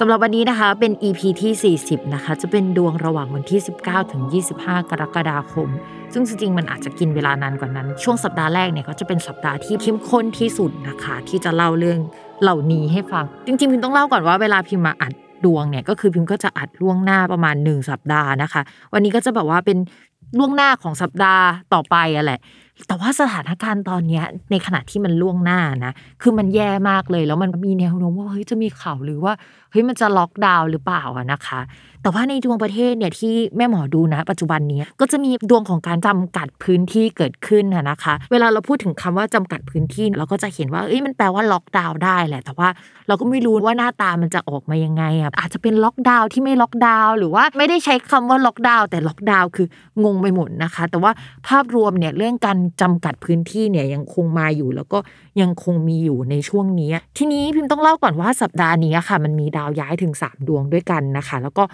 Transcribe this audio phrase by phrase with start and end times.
[0.00, 4.22] สำหรับวันนี้นะคะเป็น EP ที่ 40 นะคะ จะเป็นดวงระหว่างวันที่ 19 ถึง
[4.56, 5.68] 25 กรกฎาคม
[6.12, 11.98] ซึ่งจริงๆ มันอาจจะกินเวลานานกว่านั้น ช่วงสัปดาห์แรกเนี่ยก็จะเป็นสัปดาห์ที่เข้มข้นที่สุดนะคะ ที่จะเล่าเรื่อง
[12.42, 15.12] เหล่านี้ให้ฟัง จริงๆ พิมต้องเล่าก่อนว่าเวลาพิมมาอัด
[15.44, 19.78] ดวงเนี่ยก็คือพิมก็จะอัดล่วงหน้าประมาณ 1 สัปดาห์นะคะ วันนี้ก็จะแบบว่าเป็น
[20.38, 22.40] ล่วงหน้าของสัปดาห์ต่อไปอะแหละ
[22.86, 29.32] แต่ว่าสถานการณ์ตอนนี้ในขณะที่มันล่วงหน้านะ คือมันแย่มากเลย แล้วมันมีแนวโน้มว่าเฮ้ยจะมีข่าวหรือว่า
[29.78, 31.60] ฮ้ยมันจะล็อกดาวน์หรือเปล่าอะนะคะ
[32.02, 42.68] แต่ว่าในดวงประเทศเนี่ยที่แม่หมอดูนะ ปัจจุบันนี้ก็จะมีดวงของการจำกัดพื้นที่เกิดขึ้นนะคะ เวลาเราพูดถึงคำว่าจำกัดพื้นที่เราก็จะเห็นว่าเอ้ยมันแปลว่าล็อกดาวน์ได้แหละ แต่ว่า
[43.08, 49.66] เราก็ไม่รู้ว่าหน้าตามันจะออกมายังไงอะอาจจะเป็นล็อกดาวน์ที่ไม่ล็อกดาวน์หรือว่าไม่ได้ใช้คำว่าล็อกดาวน์แต่ล็อกดาวน์คือ
[50.04, 51.12] งงไปหมดนะคะ แต่ว่า
[51.48, 54.98] ภาพรวมเนี่ยเรื่องการจำกัดพื้นที่เนี่ยยังคงมาอยู่แล้วก็
[55.40, 61.64] ยังคงมีอยู่ในช่วงนี้ ทีนี้พิมพ์ต้องเล่าก่อนว่าสัปดาห์นี้ค่ะ มันมีดาวย้ายถึง 3 ดวงด้วยกันนะคะ แล้วก็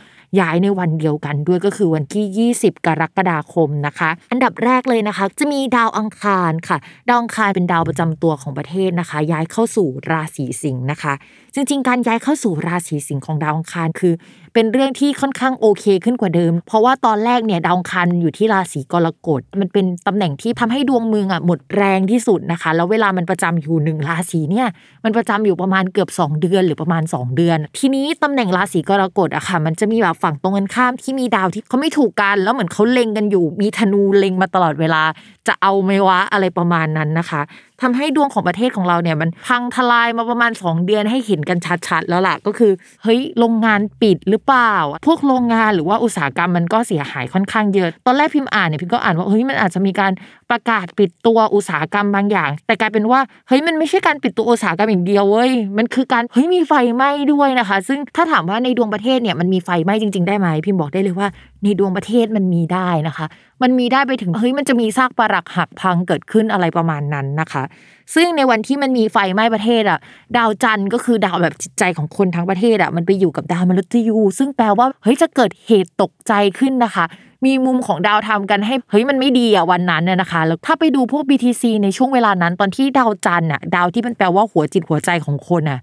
[0.40, 6.76] ย้ายในวันเดียวกันด้วยก็คือวันที่ 20 กรกฎาคมนะคะ อันดับแรกเลยนะคะ จะมีดาวอังคารค่ะ
[7.08, 11.12] ดาวอังคารเป็นดาวประจำตัวของประเทศนะคะ ย้ายเข้าสู่ราศีสิงห์นะคะ
[11.54, 14.14] จริง ๆ การย้ายเข้าสู่ราศีสิงห์ของดาวอังคารคือ
[14.54, 24.66] เป็นเรื่องที่ค่อนข้างโอเคขึ้นกว่าเดิม เพราะว่าตอนแรกเนี่ยดาวอังคารอยู่ที่ราศีกรกฎมันเป็นตำแหน่งที่ทำให้ดวงเมืองอะหมดแรงที่สุดนะคะ แล้วเวลามันประจำอยู่หนึ่งราศีเนี่ย
[25.04, 35.02] มันประจำอยู่ประมาณเกือบ 2 เดือนหรือประมาณ 2 เดือน ทีนี้ตำแหน่งราศีกรกฎอะค่ะ มันจะมีแบบฝั่งตรงกันข้ามที่มีดาวที่เขาไม่ถูกกันแล้วเหมือนเขาเล็งกันอยู่ มีธนูเล็งมาตลอดเวลา
[35.48, 37.40] จะเอาไหมวะอะไรประมาณนั้นนะคะ
[37.82, 42.72] ทำให้ดวงของประเทศของเราเนี่ยมันพังทลายมาประมาณ 2 เดือนให้เห็นกันชัดๆ แล้วล่ะก็คือ
[43.02, 44.74] เฮ้ยโรงงานปิดหรือเปล่า
[45.06, 50.12] พวกโรงงานหรือว่าอุตสาหกรรมมันก็เสียหายค่อนข้างเยอะ ตอนแรกพิมพ์อ่านเนี่ยพิมก็อ่านว่าเฮ้ยมันอาจจะมีการ
[50.50, 61.28] ประกาศปิดตัวอุตสาหกรรมบางอย่าง แต่กลายเป็นว่าเฮ้ยมันไม่ใช่การปิดตัวอุตสาหกรรมอย่างเดียวเว้ยมันคือการเฮ้ยมีไฟไหม้ด้วยนะคะ ซึ่งถ้าถามว่าในดวงประเทศเนี่ยมันมีไฟไหม้จริง ๆได้ไหมพิมบอกได้เลยว่า
[61.64, 63.26] ในดวงประเทศมันมีได้นะคะ
[63.62, 67.62] มันมีได้ไปถึงเฮ้ยมันจะมีซากปรักหักพังเกิดขึ้นอะไรประมาณนั้นนะคะ
[68.14, 69.98] ซึ่งในวันที่มันมีไฟไหม้ประเทศอะ
[70.36, 77.04] ดาวจันทร์ก็คือดาวแบบจิตใจของคนทั้งประเทศอะมันไปอยู่กับดาวมฤตยู ซึ่งแปลว่าเฮ้ยจะเกิดเหตุตกใจขึ้นนะคะ
[77.44, 85.80] มีมุมของดาวทำกันให้เฮ้ยมันไม่ดีอะวันนั้นน่ยนะคะแล้วถ้าไปดูพวก BTC ในช่วงเวลานั้น ตอนที่ดาวจันทร์อะดาวที่มันแปลว่าหัวจิตหัวใจของคนอะ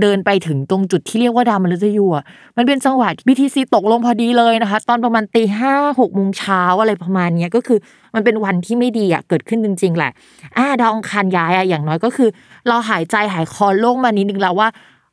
[0.00, 2.24] เดินไปถึงตรงจุดที่เรียกว่าดาวมฤตยูอะ
[2.56, 7.78] มันเป็นจังหวะ BTC ตกลงพอดีเลยนะคะ ตอนประมาณตีห้าหกโมงเช้าอะไรประมาณนี้ก็คือ
[8.14, 10.10] มันเป็นวันที่ไม่ดีอะเกิดขึ้นจริง ๆ แหละ
[10.56, 12.28] อ่าดาวองคารย้ายอะอย่างน้อยก็คือ
[12.68, 14.68] เราหายใจหายคอโล่งมานิดนึงแล้วว่า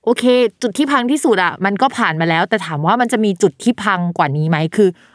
[0.06, 0.24] โอเค
[0.62, 4.90] จุดที่พังที่สุดอะมันก็ผ่านมาแล้ว แต่ถามว่ามันจะมีจุดที่พังกว่านี้ไหมคือ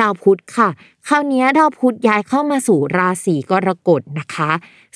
[0.00, 0.68] ดาวพุธค่ะ
[1.08, 4.50] คราวนี้ดาวพุธย้ายเข้ามาสู่ราศีกรกฎนะคะ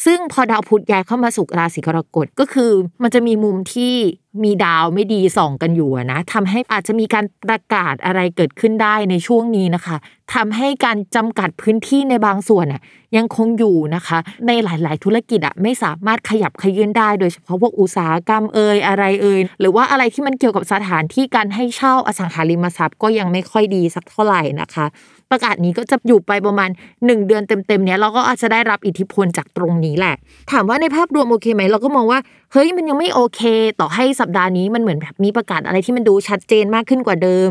[0.05, 2.71] ซึ่งพอดาวพุธย้ายเข้ามาสู่ราศีกรกฎก็คือ
[3.03, 3.95] มันจะมีมุมที่
[4.43, 9.97] มีดาวไม่ดีส่องกันอยู่นะทำให้อาจจะมีการประกาศอะไรเกิดขึ้นได้ในช่วงนี้นะคะ
[10.35, 12.81] ทำให้การจำกัดพื้นที่ในบางส่วนอะ
[13.17, 24.87] ยังคงอยู่นะคะ ในหลาย ๆ ธุรกิจอะไม่สามารถขยับขยื่นได้ โดยเฉพาะพวกอุตสาหกรรมเอ่ยอะไรเอ่ยหรือว่าอะไรที่มันเกี่ยวกับสถานที่การให้เช่าอสังหาริมทรัพย์ก็ยังไม่ค่อยดีสักเท่าไหร่นะคะ
[25.33, 30.15] ประกาศนี้ก็จะอยู่ไปประมาณ 1 เดือนเต็มๆเนี้ยเราก็อาจจะได้รับอิทธิพลจากตรงนี้แหละ
[30.53, 32.21] ถามว่าในภาพรวมโอเคไหมเราก็มองว่า
[32.53, 33.43] เฮ้ยมันยังไม่โอเค
[33.81, 37.51] ต่อให้สัปดาห์นี้มันเหมือนแบบมีประกาศอะไรที่มันดูชัดเจนมากขึ้นกว่าเดิม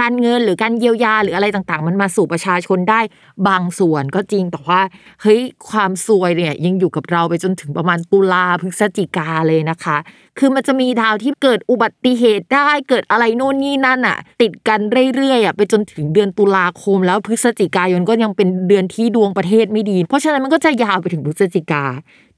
[0.00, 3.00] การเงินหรือการเยียวยาหรืออะไรต่างๆ มันมาสู่ประชาชนได้
[3.48, 4.80] บางส่วนก็จริงแต่ว่า
[5.22, 5.40] เฮ้ย
[5.70, 9.96] ความซวยเนี่ยยังอยู่กับเราไปจนถึงประมาณตุลาพฤศจิกาเลยนะคะ
[10.38, 14.80] คือมันจะมีดาวที่เกิดอุบัติเหตุได้เกิดอะไรโน่นนี่นั่นอะ ติดกัน
[15.14, 21.84] เรื่อยๆอะไปจนถึงเดือนตุลาคม แล้วพฤศจิกายนก็ยังเป็นเดือนที่ดวงประเทศไม่ดี เพราะฉะนั้นมันก็จะยาวไปถึงพฤศจิกา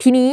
[0.02, 0.30] ทีนี้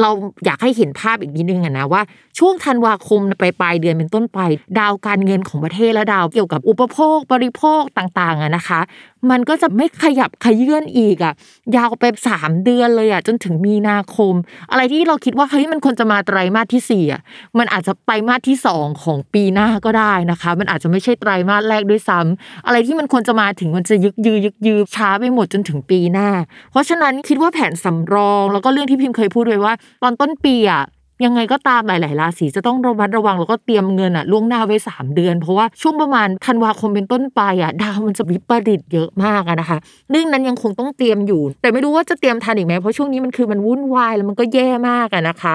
[0.00, 0.10] เรา
[0.44, 2.02] อยากให้เห็นภาพอีกนิดนึงอะนะว่า
[2.38, 4.38] ช่วงธันวาคมไปปลายเดือนเป็นต้นไป
[4.78, 8.80] ดาวการเงินของประเทศและดาวเกี่ยวกับอุปโภคบริโภคต่างๆอะนะคะ
[9.30, 11.32] มันก็จะไม่ขยับขยื่นอีกอะ
[11.76, 14.34] ยาวไปสามเดือนเลยอะจนถึงมีนาคม
[14.70, 17.20] อะไรที่เราคิดว่าเฮ้ยมันควรจะมาไตรมาสที่สี่อะ
[17.58, 26.28] มันอาจจะไตรมาสที่สองของปีหน้าก็ได้นะคะ มันอาจจะไม่ใช่ไตรมาสแรกด้วยซ้ำอะไรที่มันควรจะมาถึงมันจะยึกยือยึกยือช้าไปหมดจนถึงปีหน้า
[26.70, 30.84] เพราะฉะนั้นคิดว่าแผนสำรอง แล้วก็เรื่องที่พิมพ์เคยพูดไว้ว่า ตอนต้นปีอะ
[31.24, 39.78] ยังไงก็ตามหลาย ๆ ราศีจะต้องระมัดระวังแล้วก็เตรียมเงินอะล่วงหน้าไว้ 3 เดือน เพราะว่าช่วงประมาณธันวาคมเป็นต้นไปอะดาวมันจะวิปริตเยอะมากอะนะคะ
[40.10, 45.54] เรื่องนั้นยังคงต้องเตรียมอยู่ แต่ไม่รู้ว่าจะเตรียมทันอีกไหมเพราะช่วงนี้มันคือมันวุ่นวายแล้วมันก็แย่มากอะนะคะ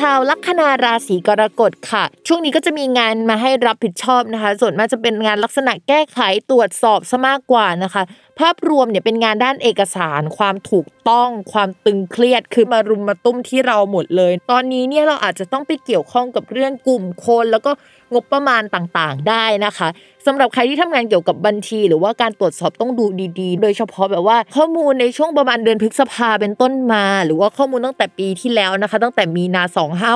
[0.00, 6.20] ชาวลัคนาราศีกรกฎค่ะ ช่วงนี้ก็จะมีงานมาให้รับผิดชอบนะคะ ส่วนมากจะเป็นงานลักษณะแก้ไข
[6.50, 8.02] ตรวจสอบซะมากกว่านะคะ
[8.40, 17.72] ภาพรวมเนี่ยเป็นงานด้านเอกสาร ความถูกต้อง ความตึงเครียดคือมารุมมาตุ้มที่เราหมดเลย ตอนนี้เนี่ยเราอาจจะต้องไปเกี่ยวข้องกับเรื่องกลุ่มคน แล้วก็
[18.12, 19.88] งบประมาณต่างๆ ได้นะคะ
[20.26, 23.04] สำหรับใครที่ทำงานเกี่ยวกับบัญชี หรือว่าการตรวจสอบต้องดู
[23.40, 29.62] ดีๆ โดยเฉพาะแบบว่าข้อมูลในช่วงประมาณเดือนพฤษภาเป็นต้นมา หรือว่าข้อมูลตั้งแต่ปีที่แล้วนะคะ ตั้งแต่มีนา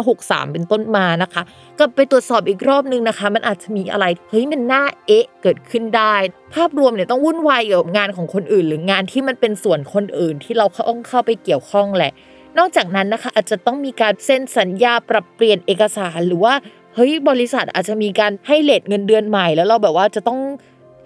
[0.00, 1.43] 2563 เป็นต้นมานะคะ
[1.79, 6.15] กลับไปตรวจสอบอีกรอบนึงนะคะ มันอาจจะมีอะไรเฮ้ยมันน่าเอ๊ะเกิดขึ้นได้
[6.55, 12.12] ภาพรวมเนี่ยต้องวุ่นวายเกี่ยวกับงานของคนอื่น หรืองานที่มันเป็นส่วนคนอื่นที่เราต้องเข้าไปเกี่ยวข้องแหละ
[12.59, 16.55] นอกจากนั้นนะคะอาจจะต้องมีการเซ็นสัญญาปรับเปลี่ยนเอกสารหรือว่า
[16.95, 20.41] เฮ้ยบริษัทอาจจะมีการให้เลทเงินเดือนใหม่แล้วเราแบบว่าจะต้อง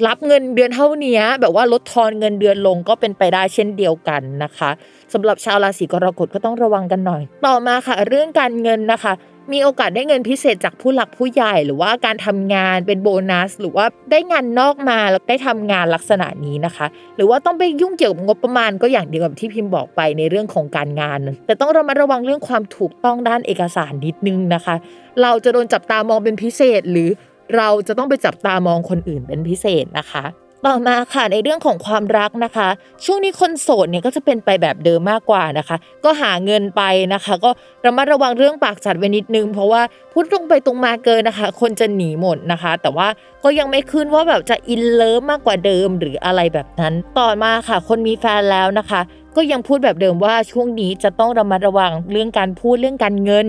[0.07, 4.71] รับเงินเดือนเท่านี้แบบว่าลดทอนเงินเดือนลงก็เป็นไปได้เช่นเดียวกันนะคะ
[5.13, 9.13] สำหรับชาวราศีกรกฎก็ต้องระวังกันหน่อย ต่อมาค่ะ เรื่องการเงินนะคะ
[9.53, 16.87] มีโอกาสได้เงินพิเศษจากผู้หลักผู้ใหญ่ หรือว่าการทำงานเป็นโบนัส หรือว่าได้งานนอกมาแล้วได้ทำงานลักษณะนี้นะคะ
[17.17, 24.75] หรือว่าต้องไปยุ่งเกี่ยวกับงบประมาณก็อย่างเดียวกับที่พิมพ์บอกไปในเรื่องของการงาน แต่ต้องระมัดระวังเรื่องความถูกต้องด้านเอกสารนิดนึงนะคะ
[25.23, 27.09] เราจะโดนจับตามองเป็นพิเศษหรือ
[27.57, 30.25] เราจะต้องไปจับตามองคนอื่นเป็นพิเศษนะคะ
[30.67, 32.69] ต่อมาค่ะในเรื่องของความรักนะคะ
[33.05, 36.83] ช่วงนี้คนโสดเนี่ยก็จะเป็นไปแบบเดิมมากกว่านะคะ ก็หาเงินไป
[37.15, 37.51] นะคะ ก็
[37.85, 43.09] ระมัดระวังเรื่องปากจัดไว้นิดนึง เพราะว่าพูดตรงไปตรงมาเกินนะคะ คนจะหนีหมดนะคะ แต่ว่า
[43.45, 49.01] ก็ยังไม่ขึ้นว่าแบบจะอินเลิฟมากกว่าเดิมหรืออะไรแบบนั้น ต่อมาค่ะ คนมีแฟนแล้วนะคะ
[49.37, 53.47] ก็ยังพูดแบบเดิมว่าช่วงนี้จะต้องระมัดระวังเรื่องการพูดเรื่องการเงิน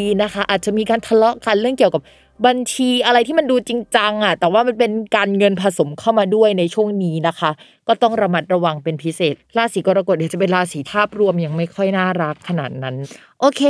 [0.00, 2.02] ดีๆนะคะ อาจจะมีการทะเลาะกันเรื่องเกี่ยวกับ
[2.46, 7.50] บัญชีอะไรที่มันดูจริงจังอะแต่ว่ามันเป็นการเงินผสมเข้ามาด้วยในช่วงนี้นะคะ
[7.88, 12.96] ก็ต้องระมัดระวังเป็นพิเศษ ราศีกรกฎเนี่ยจะเป็นราศีภาพรวมยังไม่ค่อยน่ารักขนาดนั้น
[13.40, 13.62] โอเค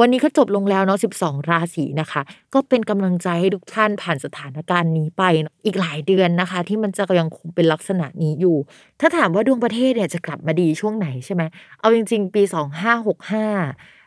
[0.00, 2.22] วันนี้ก็จบลงแล้วเนาะ12 ราศีนะคะ
[2.54, 5.22] ก็เป็นกำลังใจให้ทุกท่านผ่านสถานการณ์นี้ไป
[5.64, 8.56] อีกหลายเดือนนะคะ ที่มันจะยังคงเป็นลักษณะนี้อยู่
[9.00, 11.42] ถ้าถามว่าดวงประเทศเนี่ยจะกลับมาดีช่วงไหนใช่ไหม
[11.80, 14.03] เอาจริง ๆ ปี 2565